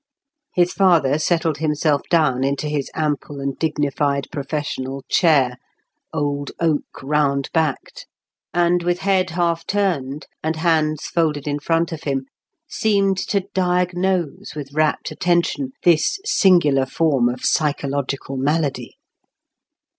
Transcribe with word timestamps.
His 0.55 0.73
father 0.73 1.19
settled 1.19 1.59
himself 1.59 2.01
down 2.09 2.43
into 2.43 2.67
his 2.67 2.89
ample 2.95 3.39
and 3.39 3.55
dignified 3.59 4.27
professional 4.31 5.03
chair—old 5.09 6.51
oak 6.59 7.03
round 7.03 7.51
backed—and 7.53 8.81
with 8.81 8.97
head 9.01 9.29
half 9.29 9.67
turned, 9.67 10.25
and 10.43 10.55
hands 10.55 11.05
folded 11.05 11.47
in 11.47 11.59
front 11.59 11.91
of 11.91 12.01
him, 12.01 12.25
seemed 12.67 13.19
to 13.29 13.41
diagnose 13.53 14.55
with 14.55 14.73
rapt 14.73 15.11
attention 15.11 15.73
this 15.83 16.19
singular 16.25 16.87
form 16.87 17.29
of 17.29 17.45
psychological 17.45 18.37
malady. 18.37 18.97